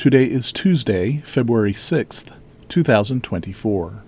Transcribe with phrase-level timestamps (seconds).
[0.00, 2.32] Today is Tuesday, February 6th,
[2.70, 4.02] 2024.